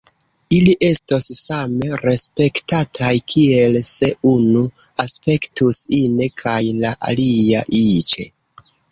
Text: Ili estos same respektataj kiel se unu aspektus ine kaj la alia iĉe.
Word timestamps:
Ili 0.57 0.71
estos 0.85 1.25
same 1.39 1.97
respektataj 2.03 3.11
kiel 3.33 3.77
se 3.89 4.09
unu 4.31 4.63
aspektus 5.03 5.77
ine 5.99 6.29
kaj 6.43 6.57
la 6.79 6.95
alia 7.11 7.61
iĉe. 7.81 8.27